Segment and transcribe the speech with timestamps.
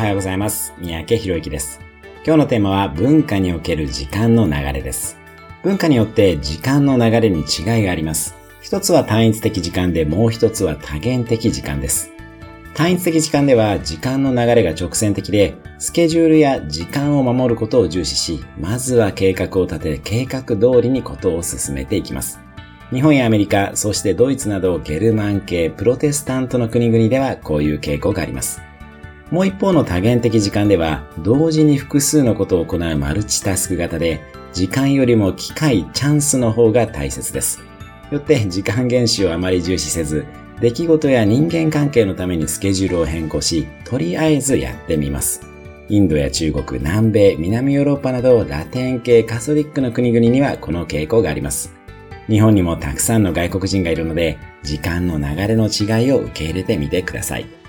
[0.00, 0.72] おはようございます。
[0.78, 1.78] 三宅博之です。
[2.24, 5.18] 今日のテーマは文化における時間の流れです。
[5.62, 8.34] 文化によって時間の流れに違いがあります。
[8.62, 12.12] 一つは単一的時間でもう一つは多元的時間です。
[12.72, 22.40] 単一的時間では時間の流れが直線的で、スケジュールや時間を守ることを重視し、まずは計画を立て、計画通りにことを進めていきます。
[22.90, 28.62] 日本やアメリカ、そしてドイツなどゲルマン系、プロテスタントの国々ではこういう傾向があります。
[29.30, 34.20] もう一方の多元的時間では、同時に複数のことを行うマルチタスク型で、
[34.52, 37.62] 時間よりも機会、チャンスの方が大切です。
[38.10, 40.26] よって時間厳守をあまり重視せず、
[40.60, 45.40] 出来事や人間関係のためにスケジュールを変更し、とりあえずやってみます。
[45.88, 51.72] インドや中国、南米、南ヨーロッパなどラテン系カソリックの国々にはこの傾向があります。
[52.28, 57.59] 日本にもたくさんの外国人がいるので、時間の流れの違いを受け入れてみてください。